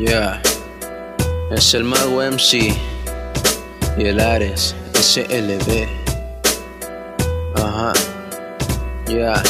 [0.00, 0.40] Ya,
[1.50, 2.74] es el mago MC
[3.98, 5.86] y el Ares SLB.
[7.54, 7.92] Ajá,
[9.06, 9.42] ya.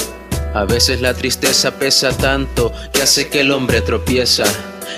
[0.53, 4.43] A veces la tristeza pesa tanto que hace que el hombre tropieza.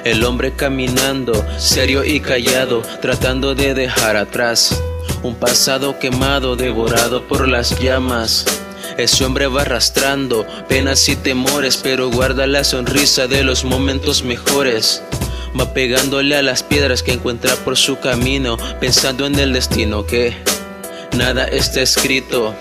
[0.04, 4.82] El hombre caminando, serio y callado, tratando de dejar atrás
[5.22, 8.46] un pasado quemado, devorado por las llamas.
[8.96, 15.02] Ese hombre va arrastrando penas y temores, pero guarda la sonrisa de los momentos mejores.
[15.58, 20.34] Va pegándole a las piedras que encuentra por su camino, pensando en el destino que
[21.16, 22.54] nada está escrito.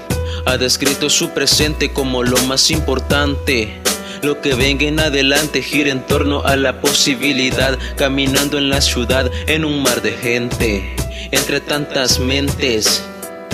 [0.46, 3.80] Ha descrito su presente como lo más importante.
[4.22, 9.32] Lo que venga en adelante gira en torno a la posibilidad, caminando en la ciudad
[9.48, 10.96] en un mar de gente,
[11.32, 13.04] entre tantas mentes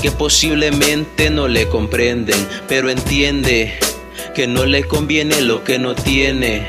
[0.01, 3.77] que posiblemente no le comprenden, pero entiende
[4.33, 6.67] que no le conviene lo que no tiene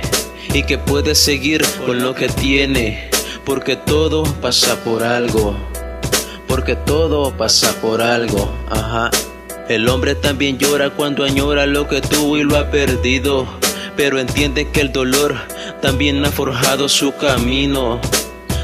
[0.53, 3.11] y que puede seguir con lo que tiene,
[3.45, 5.57] porque todo pasa por algo,
[6.47, 9.11] porque todo pasa por algo, ajá.
[9.69, 13.47] El hombre también llora cuando añora lo que tuvo y lo ha perdido,
[13.97, 15.37] pero entiende que el dolor
[15.83, 18.01] también ha forjado su camino.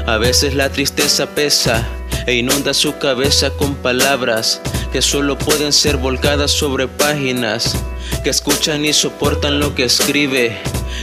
[0.07, 1.87] A veces la tristeza pesa
[2.25, 4.61] e inunda su cabeza con palabras
[4.91, 7.75] que solo pueden ser volcadas sobre páginas
[8.23, 10.57] que escuchan y soportan lo que escribe,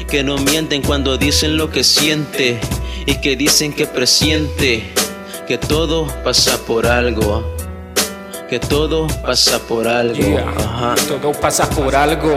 [0.09, 2.59] que no mienten cuando dicen lo que siente
[3.07, 4.93] y que dicen que presiente
[5.47, 7.45] que todo pasa por algo.
[8.49, 10.39] Que todo pasa por algo.
[11.09, 12.35] Todo pasa por algo.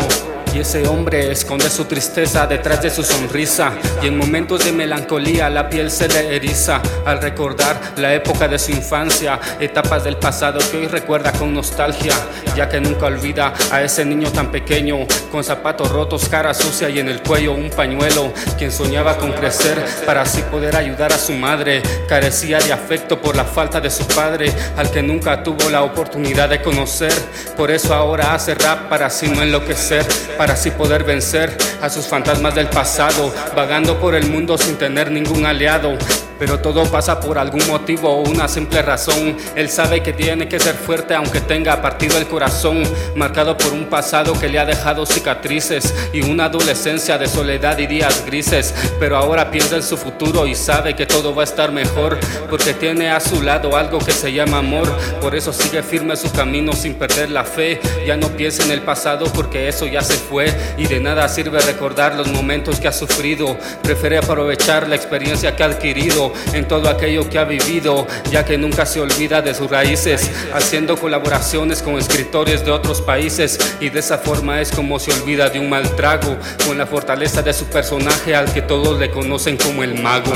[0.56, 3.74] Y ese hombre esconde su tristeza detrás de su sonrisa.
[4.02, 8.58] Y en momentos de melancolía la piel se le eriza al recordar la época de
[8.58, 12.14] su infancia, etapas del pasado que hoy recuerda con nostalgia,
[12.56, 17.00] ya que nunca olvida a ese niño tan pequeño, con zapatos rotos, cara sucia y
[17.00, 21.34] en el cuello un pañuelo, quien soñaba con crecer para así poder ayudar a su
[21.34, 21.84] madre.
[22.08, 26.48] Carecía de afecto por la falta de su padre, al que nunca tuvo la oportunidad
[26.48, 27.12] de conocer.
[27.58, 30.06] Por eso ahora hace rap para así no enloquecer
[30.52, 35.46] así poder vencer a sus fantasmas del pasado, vagando por el mundo sin tener ningún
[35.46, 35.98] aliado.
[36.40, 39.38] Pero todo pasa por algún motivo o una simple razón.
[39.56, 42.84] Él sabe que tiene que ser fuerte aunque tenga partido el corazón,
[43.16, 47.88] marcado por un pasado que le ha dejado cicatrices y una adolescencia de soledad y
[47.88, 48.74] días grises.
[49.00, 52.18] Pero ahora piensa en su futuro y sabe que todo va a estar mejor
[52.50, 54.92] porque tiene a su lado algo que se llama amor.
[55.22, 57.80] Por eso sigue firme su camino sin perder la fe.
[58.06, 61.60] Ya no piensa en el pasado porque eso ya se fue y de nada sirve
[61.60, 63.58] recordar los momentos que ha sufrido.
[63.82, 68.58] Prefiere aprovechar la experiencia que ha adquirido en todo aquello que ha vivido, ya que
[68.58, 74.00] nunca se olvida de sus raíces, haciendo colaboraciones con escritores de otros países y de
[74.00, 77.66] esa forma es como se olvida de un mal trago, con la fortaleza de su
[77.66, 80.32] personaje al que todos le conocen como el mago.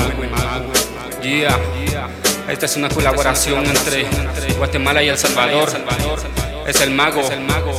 [1.22, 1.58] Yeah.
[2.48, 4.06] Esta es una colaboración entre
[4.56, 5.68] Guatemala y El Salvador.
[6.66, 7.22] Es el mago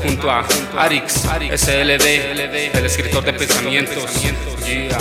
[0.01, 0.45] junto a
[0.77, 1.23] Arix,
[1.55, 4.05] SLD, el escritor de pensamientos.
[4.65, 4.97] Yeah.